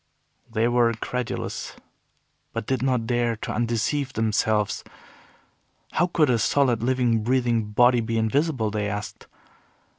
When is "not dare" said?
2.81-3.35